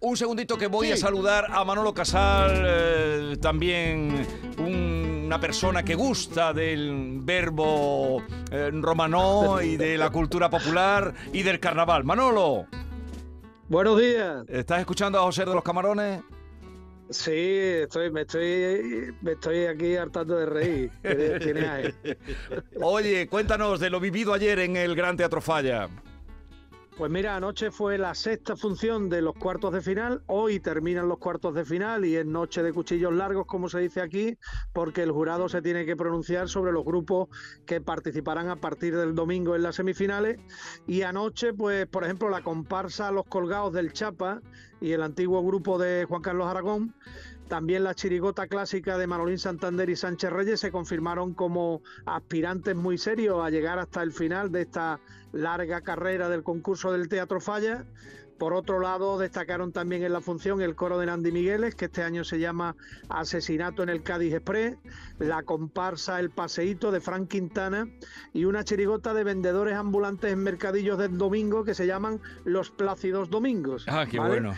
un 0.00 0.16
segundito 0.16 0.56
que 0.56 0.66
voy 0.66 0.92
a 0.92 0.96
saludar 0.96 1.46
a 1.50 1.64
Manolo 1.64 1.92
Casal, 1.92 2.64
eh, 2.66 3.36
también 3.40 4.26
una 4.58 5.38
persona 5.38 5.82
que 5.82 5.94
gusta 5.94 6.52
del 6.52 7.18
verbo 7.20 8.22
eh, 8.50 8.70
romano 8.72 9.60
y 9.60 9.76
de 9.76 9.98
la 9.98 10.10
cultura 10.10 10.48
popular 10.48 11.14
y 11.32 11.42
del 11.42 11.60
carnaval. 11.60 12.04
Manolo. 12.04 12.66
Buenos 13.68 14.00
días. 14.00 14.44
¿Estás 14.48 14.80
escuchando 14.80 15.18
a 15.18 15.22
José 15.22 15.44
de 15.44 15.54
los 15.54 15.62
Camarones? 15.62 16.22
Sí, 17.10 17.32
estoy, 17.32 18.10
me 18.10 18.22
estoy, 18.22 19.12
me 19.20 19.32
estoy 19.32 19.66
aquí 19.66 19.96
hartando 19.96 20.36
de 20.36 20.46
reír. 20.46 20.90
Oye, 22.80 23.26
cuéntanos 23.28 23.80
de 23.80 23.90
lo 23.90 24.00
vivido 24.00 24.32
ayer 24.32 24.60
en 24.60 24.76
el 24.76 24.94
Gran 24.94 25.16
Teatro 25.16 25.40
Falla. 25.40 25.88
Pues 27.00 27.10
mira, 27.10 27.34
anoche 27.34 27.70
fue 27.70 27.96
la 27.96 28.14
sexta 28.14 28.56
función 28.56 29.08
de 29.08 29.22
los 29.22 29.34
cuartos 29.34 29.72
de 29.72 29.80
final, 29.80 30.22
hoy 30.26 30.60
terminan 30.60 31.08
los 31.08 31.16
cuartos 31.16 31.54
de 31.54 31.64
final 31.64 32.04
y 32.04 32.14
es 32.14 32.26
noche 32.26 32.62
de 32.62 32.74
cuchillos 32.74 33.14
largos, 33.14 33.46
como 33.46 33.70
se 33.70 33.78
dice 33.78 34.02
aquí, 34.02 34.36
porque 34.74 35.02
el 35.02 35.10
jurado 35.10 35.48
se 35.48 35.62
tiene 35.62 35.86
que 35.86 35.96
pronunciar 35.96 36.50
sobre 36.50 36.72
los 36.72 36.84
grupos 36.84 37.28
que 37.64 37.80
participarán 37.80 38.50
a 38.50 38.56
partir 38.56 38.94
del 38.94 39.14
domingo 39.14 39.56
en 39.56 39.62
las 39.62 39.76
semifinales. 39.76 40.40
Y 40.86 41.00
anoche, 41.00 41.54
pues, 41.54 41.86
por 41.86 42.04
ejemplo, 42.04 42.28
la 42.28 42.42
comparsa 42.42 43.10
Los 43.10 43.24
Colgados 43.24 43.72
del 43.72 43.94
Chapa 43.94 44.42
y 44.82 44.92
el 44.92 45.02
antiguo 45.02 45.42
grupo 45.42 45.78
de 45.78 46.04
Juan 46.04 46.20
Carlos 46.20 46.48
Aragón 46.48 46.94
también 47.50 47.82
la 47.82 47.96
chirigota 47.96 48.46
clásica 48.46 48.96
de 48.96 49.08
Manolín 49.08 49.36
Santander 49.36 49.90
y 49.90 49.96
Sánchez 49.96 50.30
Reyes 50.30 50.60
se 50.60 50.70
confirmaron 50.70 51.34
como 51.34 51.82
aspirantes 52.06 52.76
muy 52.76 52.96
serios 52.96 53.44
a 53.44 53.50
llegar 53.50 53.80
hasta 53.80 54.04
el 54.04 54.12
final 54.12 54.52
de 54.52 54.62
esta 54.62 55.00
larga 55.32 55.80
carrera 55.80 56.28
del 56.28 56.44
concurso 56.44 56.92
del 56.92 57.08
Teatro 57.08 57.40
Falla. 57.40 57.84
Por 58.38 58.54
otro 58.54 58.78
lado, 58.78 59.18
destacaron 59.18 59.72
también 59.72 60.04
en 60.04 60.12
la 60.12 60.20
función 60.20 60.62
el 60.62 60.76
coro 60.76 60.96
de 60.98 61.06
Nandi 61.06 61.32
Migueles, 61.32 61.74
que 61.74 61.86
este 61.86 62.04
año 62.04 62.22
se 62.22 62.38
llama 62.38 62.76
Asesinato 63.08 63.82
en 63.82 63.88
el 63.88 64.04
Cádiz 64.04 64.32
Express, 64.32 64.78
la 65.18 65.42
comparsa 65.42 66.20
El 66.20 66.30
Paseíto 66.30 66.92
de 66.92 67.00
Frank 67.00 67.28
Quintana 67.28 67.88
y 68.32 68.44
una 68.44 68.62
chirigota 68.62 69.12
de 69.12 69.24
vendedores 69.24 69.74
ambulantes 69.74 70.32
en 70.32 70.38
mercadillos 70.38 70.98
del 70.98 71.18
domingo 71.18 71.64
que 71.64 71.74
se 71.74 71.86
llaman 71.86 72.20
Los 72.44 72.70
Plácidos 72.70 73.28
Domingos. 73.28 73.86
Ah, 73.88 74.06
qué 74.08 74.20
bueno. 74.20 74.54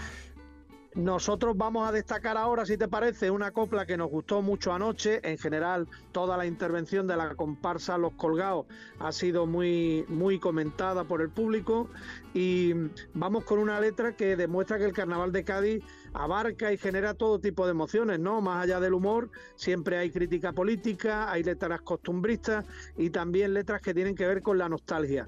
Nosotros 0.95 1.57
vamos 1.57 1.89
a 1.89 1.93
destacar 1.93 2.37
ahora, 2.37 2.67
si 2.67 2.77
te 2.77 2.87
parece, 2.87 3.31
una 3.31 3.51
copla 3.51 3.87
que 3.87 3.97
nos 3.97 4.11
gustó 4.11 4.43
mucho 4.43 4.75
anoche. 4.75 5.21
En 5.23 5.39
general, 5.39 5.89
toda 6.13 6.37
la 6.37 6.45
intervención 6.45 7.07
de 7.07 7.17
la 7.17 7.35
comparsa 7.35 7.97
Los 7.97 8.13
Colgados 8.13 8.67
ha 8.99 9.11
sido 9.11 9.47
muy, 9.47 10.05
muy 10.09 10.39
comentada 10.39 11.05
por 11.05 11.23
el 11.23 11.31
público. 11.31 11.89
Y 12.35 12.75
vamos 13.15 13.45
con 13.45 13.59
una 13.59 13.81
letra 13.81 14.15
que 14.17 14.37
demuestra 14.37 14.77
que 14.77 14.85
el 14.85 14.93
Carnaval 14.93 15.33
de 15.33 15.45
Cádiz 15.45 15.83
abarca 16.15 16.73
y 16.73 16.77
genera 16.77 17.15
todo 17.15 17.41
tipo 17.41 17.65
de 17.65 17.71
emociones, 17.71 18.19
¿no? 18.19 18.41
Más 18.41 18.63
allá 18.63 18.81
del 18.81 18.95
humor, 18.95 19.31
siempre 19.55 19.99
hay 19.99 20.11
crítica 20.11 20.53
política, 20.53 21.31
hay 21.31 21.43
letras 21.43 21.81
costumbristas 21.81 22.67
y 22.97 23.11
también 23.11 23.55
letras 23.55 23.81
que 23.81 23.95
tienen 23.95 24.15
que 24.15 24.27
ver 24.27 24.43
con 24.43 24.59
la 24.59 24.69
nostalgia. 24.69 25.27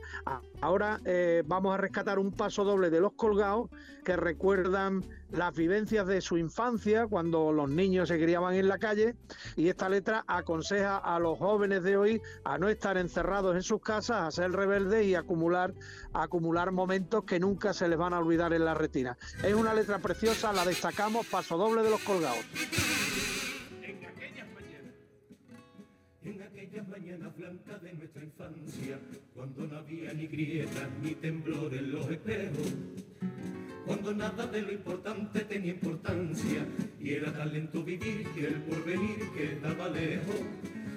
Ahora 0.60 1.00
eh, 1.04 1.42
vamos 1.46 1.74
a 1.74 1.78
rescatar 1.78 2.18
un 2.18 2.32
paso 2.32 2.64
doble 2.64 2.90
de 2.90 3.00
los 3.00 3.12
colgados 3.12 3.70
que 4.04 4.16
recuerdan 4.16 5.02
las 5.30 5.53
vivencias 5.54 6.06
de 6.06 6.20
su 6.20 6.36
infancia 6.36 7.06
cuando 7.06 7.52
los 7.52 7.68
niños 7.68 8.08
se 8.08 8.20
criaban 8.20 8.54
en 8.54 8.68
la 8.68 8.78
calle 8.78 9.14
y 9.56 9.68
esta 9.68 9.88
letra 9.88 10.24
aconseja 10.26 10.98
a 10.98 11.18
los 11.18 11.38
jóvenes 11.38 11.82
de 11.82 11.96
hoy 11.96 12.22
a 12.44 12.58
no 12.58 12.68
estar 12.68 12.96
encerrados 12.96 13.54
en 13.54 13.62
sus 13.62 13.80
casas, 13.80 14.22
a 14.22 14.30
ser 14.30 14.52
rebeldes 14.52 15.06
y 15.06 15.14
acumular, 15.14 15.74
acumular 16.12 16.72
momentos 16.72 17.24
que 17.24 17.38
nunca 17.38 17.72
se 17.72 17.88
les 17.88 17.98
van 17.98 18.12
a 18.12 18.18
olvidar 18.18 18.52
en 18.52 18.64
la 18.64 18.74
retina. 18.74 19.16
Es 19.42 19.54
una 19.54 19.74
letra 19.74 19.98
preciosa, 19.98 20.52
la 20.52 20.64
destacamos, 20.64 21.26
paso 21.26 21.56
doble 21.56 21.82
de 21.82 21.90
los 21.90 22.00
colgados. 22.00 22.44
En 26.22 26.42
aquellas 26.42 26.88
mañanas 26.88 27.36
blancas 27.36 27.82
de 27.82 27.92
nuestra 27.92 28.24
infancia, 28.24 28.98
cuando 29.34 29.66
no 29.66 29.78
había 29.78 30.12
ni 30.14 30.26
grietas 30.26 30.88
ni 31.02 31.14
temblor 31.14 31.74
en 31.74 31.92
los 31.92 32.10
espejos 32.10 33.03
cuando 33.86 34.14
nada 34.14 34.46
de 34.46 34.62
lo 34.62 34.72
importante 34.72 35.40
tenía 35.40 35.72
importancia 35.72 36.66
y 36.98 37.12
era 37.12 37.32
talento 37.32 37.82
vivir 37.82 38.26
y 38.34 38.44
el 38.44 38.54
porvenir 38.62 39.18
quedaba 39.36 39.88
lejos. 39.88 40.40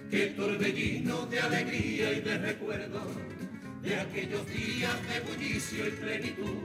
Qué 0.10 0.28
torbellino 0.28 1.26
de 1.26 1.40
alegría 1.40 2.14
y 2.14 2.22
de 2.22 2.38
recuerdo 2.38 3.02
de 3.82 3.96
aquellos 3.96 4.48
días 4.48 4.96
de 5.10 5.20
bullicio 5.20 5.88
y 5.88 5.92
plenitud. 5.92 6.58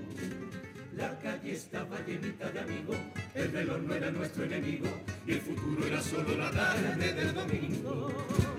La 0.97 1.19
calle 1.19 1.53
estaba 1.53 1.99
llenita 2.07 2.51
de 2.51 2.61
amigos, 2.61 2.97
el 3.35 3.51
reloj 3.51 3.81
no 3.81 3.95
era 3.95 4.11
nuestro 4.11 4.45
enemigo 4.45 4.87
y 5.27 5.33
el 5.33 5.41
futuro 5.41 5.87
era 5.87 6.01
solo 6.03 6.37
la 6.37 6.51
tarde 6.51 7.15
del 7.15 7.35
domingo. 7.35 8.13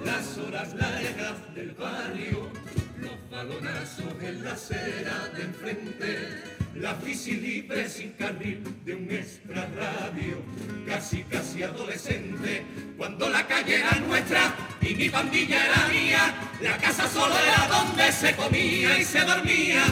Las 0.04 0.38
horas 0.40 0.74
largas 0.74 1.56
del 1.56 1.72
barrio, 1.72 2.50
los 3.00 3.30
balonazos 3.32 4.22
en 4.22 4.44
la 4.44 4.52
acera 4.52 5.30
de 5.36 5.44
enfrente 5.44 6.63
la 6.76 6.94
bici 6.94 7.36
libre 7.36 7.88
sin 7.88 8.12
carril 8.14 8.64
de 8.84 8.96
un 8.96 9.12
extra 9.12 9.68
radio, 9.76 10.42
casi 10.88 11.24
casi 11.24 11.64
adolescente, 11.64 12.66
cuando 12.98 13.30
la 13.30 13.46
calle 13.46 13.80
era 13.80 13.92
nuestra 14.08 14.54
y 14.82 14.96
mi 14.96 15.10
pandilla 15.10 15.66
era 15.66 15.88
mía, 15.88 16.34
la 16.62 16.78
casa 16.78 17.08
solo 17.08 17.36
era 17.38 17.68
donde 17.68 18.12
se 18.12 18.36
comía 18.36 18.98
y 18.98 19.04
se 19.04 19.20
dormía. 19.20 19.84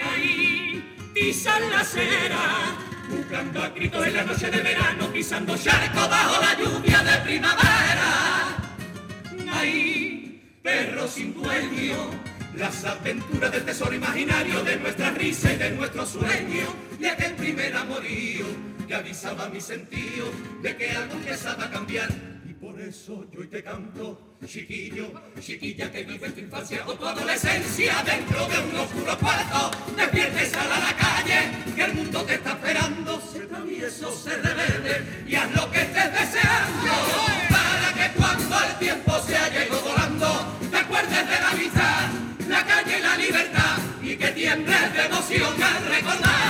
Ahí 0.00 0.82
pisan 1.14 1.70
la 1.70 1.80
acera, 1.80 2.76
buscando 3.08 3.62
a 3.62 3.68
gritos 3.68 4.06
en 4.06 4.14
la 4.14 4.24
noche 4.24 4.50
de 4.50 4.60
verano, 4.60 5.12
pisando 5.12 5.56
charco 5.56 6.08
bajo 6.08 6.40
la 6.40 6.58
lluvia 6.58 7.02
de 7.02 7.18
primavera. 7.18 8.56
Ahí, 9.52 10.58
perro 10.62 11.06
sin 11.06 11.32
dueño 11.32 12.33
las 12.56 12.84
aventuras 12.84 13.50
del 13.52 13.64
tesoro 13.64 13.94
imaginario 13.94 14.62
de 14.62 14.76
nuestra 14.76 15.10
risa 15.10 15.52
y 15.52 15.56
de 15.56 15.70
nuestro 15.70 16.06
sueño. 16.06 16.66
Y 16.98 17.06
aquel 17.06 17.34
primer 17.34 17.74
amorío 17.74 18.46
que 18.86 18.94
avisaba 18.94 19.48
mi 19.48 19.60
sentido 19.60 20.30
de 20.62 20.76
que 20.76 20.90
algo 20.90 21.14
empezaba 21.14 21.64
a 21.64 21.70
cambiar. 21.70 22.08
Y 22.48 22.54
por 22.54 22.80
eso 22.80 23.26
yo 23.32 23.40
hoy 23.40 23.48
te 23.48 23.62
canto 23.62 24.36
chiquillo, 24.46 25.10
chiquilla 25.40 25.90
que 25.90 26.04
vive 26.04 26.30
tu 26.30 26.40
infancia 26.40 26.82
o 26.86 26.94
tu 26.94 27.06
adolescencia. 27.06 28.02
Dentro 28.04 28.46
de 28.46 28.58
un 28.58 28.76
oscuro 28.76 29.18
cuarto 29.18 29.70
despiertes 29.96 30.54
a 30.54 30.64
la 30.66 30.96
calle 30.96 31.74
que 31.74 31.82
el 31.82 31.94
mundo 31.94 32.22
te 32.24 32.34
está 32.34 32.52
esperando. 32.52 33.20
Se 33.20 33.40
travieso, 33.40 34.12
se 34.12 34.36
rebelde 34.36 34.73
tiembles 44.44 44.92
de 44.92 45.04
emoción 45.06 45.62
al 45.62 45.86
recordar 45.86 46.43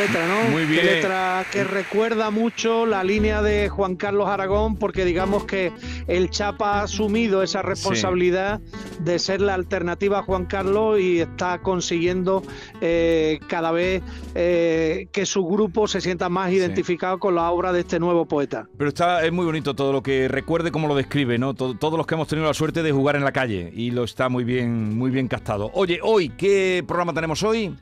letra, 0.00 0.26
¿no? 0.26 0.50
Muy 0.50 0.64
bien. 0.64 0.80
Qué 0.80 0.94
letra 0.94 1.44
que 1.52 1.62
recuerda 1.62 2.30
mucho 2.30 2.86
la 2.86 3.04
línea 3.04 3.42
de 3.42 3.68
Juan 3.68 3.96
Carlos 3.96 4.28
Aragón, 4.28 4.76
porque 4.76 5.04
digamos 5.04 5.44
que 5.44 5.72
el 6.06 6.30
Chapa 6.30 6.80
ha 6.80 6.82
asumido 6.84 7.42
esa 7.42 7.60
responsabilidad 7.60 8.60
de 9.00 9.18
ser 9.18 9.42
la 9.42 9.54
alternativa 9.54 10.20
a 10.20 10.22
Juan 10.22 10.46
Carlos 10.46 10.98
y 11.00 11.20
está 11.20 11.58
consiguiendo 11.58 12.42
eh, 12.80 13.40
cada 13.46 13.72
vez 13.72 14.02
eh, 14.34 15.08
que 15.12 15.26
su 15.26 15.44
grupo 15.44 15.86
se 15.86 16.00
sienta 16.00 16.30
más 16.30 16.50
identificado 16.50 17.18
con 17.18 17.34
la 17.34 17.50
obra 17.50 17.72
de 17.72 17.80
este 17.80 18.00
nuevo 18.00 18.26
poeta. 18.26 18.68
Pero 18.78 18.88
está, 18.88 19.24
es 19.24 19.32
muy 19.32 19.44
bonito 19.44 19.74
todo 19.74 19.92
lo 19.92 20.02
que 20.02 20.28
recuerde 20.28 20.70
como 20.70 20.88
lo 20.88 20.94
describe, 20.94 21.36
¿no? 21.36 21.52
todos 21.52 21.96
los 21.96 22.06
que 22.06 22.14
hemos 22.14 22.28
tenido 22.28 22.48
la 22.48 22.54
suerte 22.54 22.82
de 22.82 22.92
jugar 22.92 23.16
en 23.16 23.24
la 23.24 23.32
calle 23.32 23.70
y 23.74 23.90
lo 23.90 24.04
está 24.04 24.30
muy 24.30 24.44
bien, 24.44 24.96
muy 24.96 25.10
bien 25.10 25.28
captado. 25.28 25.70
Oye, 25.74 26.00
hoy, 26.02 26.30
¿qué 26.30 26.82
programa 26.86 27.12
tenemos 27.12 27.42
hoy? 27.42 27.74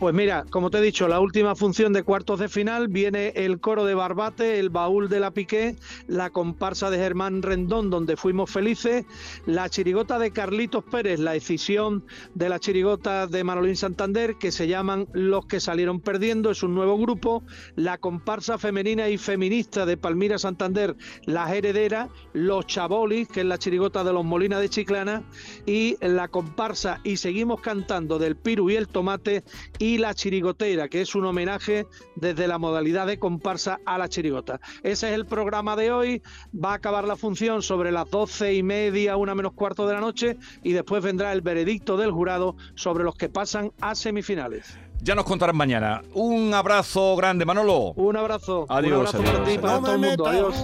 Pues 0.00 0.14
mira, 0.14 0.46
como 0.48 0.70
te 0.70 0.78
he 0.78 0.80
dicho, 0.80 1.08
la 1.08 1.20
última 1.20 1.54
función 1.54 1.92
de 1.92 2.04
cuartos 2.04 2.40
de 2.40 2.48
final 2.48 2.88
viene 2.88 3.34
el 3.36 3.60
coro 3.60 3.84
de 3.84 3.92
Barbate, 3.92 4.58
el 4.58 4.70
baúl 4.70 5.10
de 5.10 5.20
la 5.20 5.30
Piqué, 5.30 5.76
la 6.06 6.30
comparsa 6.30 6.88
de 6.88 6.96
Germán 6.96 7.42
Rendón, 7.42 7.90
donde 7.90 8.16
fuimos 8.16 8.50
felices, 8.50 9.04
la 9.44 9.68
chirigota 9.68 10.18
de 10.18 10.30
Carlitos 10.30 10.84
Pérez, 10.84 11.20
la 11.20 11.32
decisión 11.32 12.06
de 12.34 12.48
la 12.48 12.58
chirigota 12.58 13.26
de 13.26 13.44
Manolín 13.44 13.76
Santander, 13.76 14.36
que 14.36 14.52
se 14.52 14.68
llaman 14.68 15.06
Los 15.12 15.44
que 15.44 15.60
salieron 15.60 16.00
perdiendo, 16.00 16.50
es 16.50 16.62
un 16.62 16.74
nuevo 16.74 16.96
grupo, 16.96 17.44
la 17.76 17.98
comparsa 17.98 18.56
femenina 18.56 19.10
y 19.10 19.18
feminista 19.18 19.84
de 19.84 19.98
Palmira 19.98 20.38
Santander, 20.38 20.96
la 21.26 21.54
heredera, 21.54 22.08
los 22.32 22.66
chabolis, 22.66 23.28
que 23.28 23.40
es 23.40 23.46
la 23.46 23.58
chirigota 23.58 24.02
de 24.02 24.14
los 24.14 24.24
Molinas 24.24 24.62
de 24.62 24.70
Chiclana, 24.70 25.24
y 25.66 25.98
la 26.00 26.28
comparsa 26.28 27.02
y 27.04 27.18
seguimos 27.18 27.60
cantando 27.60 28.18
del 28.18 28.36
Piru 28.36 28.70
y 28.70 28.76
el 28.76 28.88
Tomate 28.88 29.44
y 29.78 29.89
y 29.90 29.98
La 29.98 30.14
Chirigotera, 30.14 30.88
que 30.88 31.00
es 31.00 31.14
un 31.16 31.24
homenaje 31.26 31.86
desde 32.14 32.46
la 32.46 32.58
modalidad 32.58 33.06
de 33.08 33.18
comparsa 33.18 33.78
a 33.84 33.98
la 33.98 34.08
chirigota. 34.08 34.60
Ese 34.84 35.08
es 35.08 35.14
el 35.14 35.26
programa 35.26 35.74
de 35.74 35.90
hoy. 35.90 36.22
Va 36.54 36.72
a 36.72 36.74
acabar 36.74 37.04
la 37.04 37.16
función 37.16 37.60
sobre 37.62 37.90
las 37.90 38.08
doce 38.08 38.54
y 38.54 38.62
media, 38.62 39.16
una 39.16 39.34
menos 39.34 39.52
cuarto 39.52 39.86
de 39.88 39.94
la 39.94 40.00
noche, 40.00 40.36
y 40.62 40.72
después 40.72 41.02
vendrá 41.02 41.32
el 41.32 41.40
veredicto 41.40 41.96
del 41.96 42.12
jurado 42.12 42.54
sobre 42.76 43.02
los 43.02 43.16
que 43.16 43.28
pasan 43.28 43.72
a 43.80 43.94
semifinales. 43.96 44.78
Ya 45.02 45.14
nos 45.14 45.24
contarán 45.24 45.56
mañana. 45.56 46.02
Un 46.14 46.52
abrazo 46.54 47.16
grande, 47.16 47.44
Manolo. 47.44 47.92
Un 47.96 48.16
abrazo. 48.16 48.66
Adiós, 48.68 48.92
Un 48.92 48.98
abrazo 49.06 49.18
adiós. 49.18 49.30
para 49.32 49.44
ti 49.44 49.58
para 49.58 49.72
No 49.74 49.80
todo 49.80 49.94
el 49.94 50.00
mundo. 50.00 50.26
Adiós. 50.26 50.54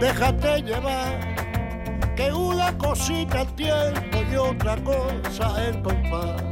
déjate 0.00 0.62
llevar, 0.62 2.14
que 2.16 2.32
una 2.32 2.76
cosita 2.78 3.42
el 3.42 3.54
tiempo 3.54 4.18
y 4.30 4.36
otra 4.36 4.76
cosa 4.84 5.68
el 5.68 5.82
compás. 5.82 6.42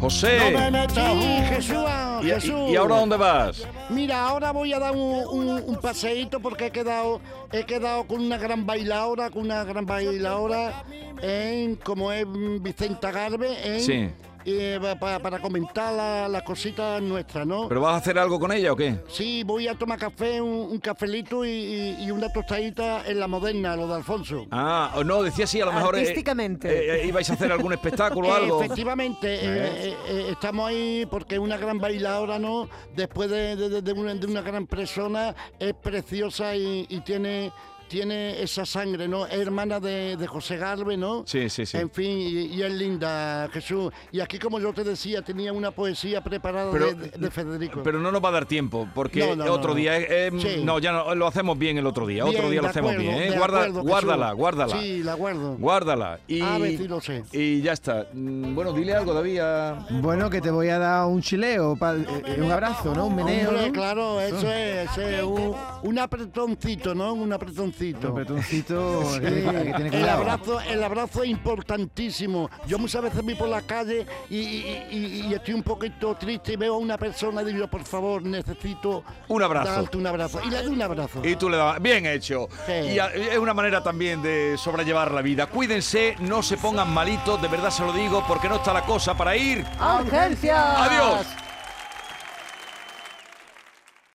José. 0.00 0.38
No 0.52 0.58
me 0.58 0.70
metas 0.70 0.94
Sí, 0.94 1.14
bulla. 1.14 1.46
Jesús, 1.48 1.76
¿Y, 2.22 2.26
Jesús. 2.26 2.54
y- 2.68 2.72
y 2.72 2.76
ahora 2.76 2.96
dónde 3.00 3.16
vas? 3.16 3.66
Mira, 3.90 4.22
ahora 4.26 4.50
voy 4.52 4.72
a 4.72 4.78
dar 4.78 4.92
un, 4.92 5.24
un- 5.30 5.62
un 5.66 5.76
paseíto 5.76 6.40
porque 6.40 6.66
he 6.66 6.70
quedado, 6.70 7.20
he 7.52 7.64
quedado 7.64 8.04
con 8.04 8.20
una 8.24 8.38
gran 8.38 8.64
bailadora, 8.66 9.30
con 9.30 9.42
una 9.42 9.62
gran 9.64 9.84
bailadora 9.86 10.84
en, 11.22 11.76
como 11.76 12.12
es 12.12 12.24
Vicenta 12.60 13.10
Garbe, 13.10 13.76
en, 13.76 13.80
Sí. 13.80 14.10
Eh, 14.44 14.78
pa- 14.80 14.98
pa- 14.98 15.18
para 15.18 15.38
comentar 15.38 15.92
la- 15.92 16.28
las 16.28 16.42
cositas 16.42 17.00
nuestras, 17.02 17.46
¿no? 17.46 17.68
¿Pero 17.68 17.80
vas 17.80 17.94
a 17.94 17.96
hacer 17.96 18.18
algo 18.18 18.38
con 18.40 18.52
ella 18.52 18.72
o 18.72 18.76
qué? 18.76 18.96
Sí, 19.08 19.42
voy 19.44 19.68
a 19.68 19.74
tomar 19.74 19.98
café, 19.98 20.40
un, 20.40 20.70
un 20.72 20.78
cafelito 20.78 21.44
y, 21.44 21.48
y- 21.50 22.04
y 22.04 22.10
una 22.10 22.32
tostadita 22.32 23.06
en 23.06 23.20
la 23.20 23.26
moderna, 23.28 23.76
lo 23.76 23.86
de 23.86 23.94
Alfonso. 23.94 24.46
Ah, 24.50 25.00
no, 25.04 25.22
decía 25.22 25.46
sí, 25.46 25.60
a 25.60 25.66
lo 25.66 25.72
mejor. 25.72 25.94
eh, 25.96 26.00
Artísticamente. 26.00 26.68
eh, 26.68 27.02
eh, 27.04 27.06
¿Ibais 27.08 27.28
a 27.30 27.34
hacer 27.34 27.52
algún 27.52 27.72
espectáculo 27.72 28.28
o 28.28 28.32
algo? 28.32 28.62
Efectivamente, 28.62 29.34
eh, 29.34 29.40
eh, 29.44 29.96
eh, 30.08 30.26
estamos 30.32 30.68
ahí 30.68 31.06
porque 31.10 31.34
es 31.36 31.40
una 31.40 31.56
gran 31.56 31.78
bailadora, 31.78 32.38
¿no? 32.38 32.68
Después 32.94 33.30
de, 33.30 33.56
de- 33.56 33.68
de- 33.68 33.82
de 33.82 33.92
una, 33.92 34.14
de 34.14 34.26
una 34.26 34.40
gran 34.42 34.66
persona, 34.66 35.34
es 35.58 35.74
preciosa 35.74 36.54
y, 36.56 36.86
y 36.88 37.00
tiene, 37.00 37.52
tiene 37.90 38.40
esa 38.40 38.64
sangre, 38.64 39.08
¿no? 39.08 39.26
Es 39.26 39.34
hermana 39.34 39.80
de, 39.80 40.16
de 40.16 40.26
José 40.28 40.56
Garbe, 40.56 40.96
¿no? 40.96 41.24
Sí, 41.26 41.50
sí, 41.50 41.66
sí. 41.66 41.76
En 41.76 41.90
fin, 41.90 42.18
y, 42.18 42.46
y 42.54 42.62
es 42.62 42.72
linda, 42.72 43.48
Jesús. 43.52 43.92
Y 44.12 44.20
aquí, 44.20 44.38
como 44.38 44.60
yo 44.60 44.72
te 44.72 44.84
decía, 44.84 45.22
tenía 45.22 45.52
una 45.52 45.72
poesía 45.72 46.22
preparada 46.22 46.70
Pero- 46.70 46.92
de, 46.94 47.08
de 47.10 47.30
Federico. 47.32 47.82
Pero 47.82 47.98
no 47.98 48.12
nos 48.12 48.22
va 48.24 48.28
a 48.28 48.32
dar 48.32 48.46
tiempo, 48.46 48.88
porque 48.94 49.26
No, 49.34 49.44
no, 49.44 49.52
otro 49.52 49.70
no. 49.70 49.74
día. 49.74 49.98
eh, 49.98 50.30
Sí. 50.38 50.62
No, 50.64 50.78
ya 50.78 50.92
no, 50.92 51.14
lo 51.16 51.26
hacemos 51.26 51.58
bien 51.58 51.78
el 51.78 51.86
otro 51.86 52.06
día. 52.06 52.24
otro 52.24 52.48
día 52.48 52.62
lo 52.62 52.68
hacemos 52.68 52.92
acuerdo, 52.92 53.10
bien. 53.10 53.22
¿eh? 53.32 53.36
Guarda, 53.36 53.58
acuerdo, 53.58 53.74
Jesús. 53.80 53.90
guárdala, 53.90 54.32
guárdala. 54.32 54.80
Sí, 54.80 55.02
la 55.02 55.14
guardo. 55.14 55.56
Guárdala. 55.58 56.20
Y, 56.28 56.40
A 56.42 56.58
ver 56.58 56.76
si 56.78 56.86
lo 56.86 57.00
sé. 57.00 57.24
Y 57.32 57.60
ya 57.60 57.72
está. 57.72 58.06
Mm, 58.12 58.54
Bueno, 58.54 58.72
dile 58.72 58.94
algo, 58.94 59.12
David. 59.12 59.40
a- 59.40 59.86
Bueno, 59.90 60.30
que 60.30 60.40
te 60.40 60.50
voy 60.52 60.68
a 60.68 60.78
dar 60.78 61.06
un 61.06 61.20
chileo, 61.22 61.74
pa- 61.76 61.96
eh, 61.96 62.38
un 62.40 62.52
abrazo, 62.52 62.94
¿no? 62.94 63.06
Un 63.06 63.16
meneo. 63.16 63.50
Claro, 63.72 64.20
eso 64.20 64.48
es, 64.52 64.90
eso 64.92 65.00
es 65.02 65.22
un, 65.24 65.54
un 65.82 65.98
apretoncito, 65.98 66.94
¿no? 66.94 67.12
Un 67.14 67.32
apretoncito. 67.32 67.79
Un 67.80 68.14
petuncito 68.14 69.00
que 69.20 69.30
tiene, 69.30 69.64
que 69.64 69.72
tiene 69.74 69.96
El 70.02 70.08
abrazo, 70.08 70.60
el 70.60 70.82
abrazo 70.84 71.22
es 71.22 71.30
importantísimo. 71.30 72.50
Yo 72.66 72.78
muchas 72.78 73.02
veces 73.02 73.22
voy 73.22 73.34
por 73.34 73.48
la 73.48 73.62
calle 73.62 74.06
y, 74.28 74.36
y- 74.38 74.86
y- 74.90 75.26
y 75.30 75.34
estoy 75.34 75.54
un 75.54 75.62
poquito 75.62 76.14
triste 76.16 76.52
y 76.52 76.56
veo 76.56 76.74
a 76.74 76.78
una 76.78 76.98
persona 76.98 77.42
y 77.42 77.46
digo, 77.52 77.66
por 77.68 77.84
favor, 77.84 78.22
necesito 78.22 79.02
Un 79.28 79.42
abrazo. 79.42 79.72
darte 79.82 79.96
un 79.96 80.06
abrazo. 80.06 80.40
Y 80.44 80.50
le 80.50 80.62
doy 80.62 80.72
un 80.74 80.82
abrazo. 80.82 81.22
Y 81.24 81.36
tú 81.36 81.48
le 81.48 81.56
das. 81.56 81.80
Bien 81.80 82.04
hecho. 82.06 82.48
Sí. 82.66 82.72
Y 82.92 82.98
a- 82.98 83.06
es 83.08 83.38
una 83.38 83.54
manera 83.54 83.82
también 83.82 84.20
de 84.22 84.56
sobrellevar 84.58 85.10
la 85.12 85.22
vida. 85.22 85.46
Cuídense, 85.46 86.16
no 86.20 86.42
se 86.42 86.56
pongan 86.58 86.92
malitos, 86.92 87.40
de 87.40 87.48
verdad 87.48 87.70
se 87.70 87.84
lo 87.84 87.92
digo, 87.92 88.22
porque 88.28 88.48
no 88.48 88.56
está 88.56 88.72
la 88.74 88.82
cosa 88.84 89.16
para 89.16 89.36
ir. 89.36 89.64
¡Urgencia! 90.00 90.84
Adiós. 90.84 91.26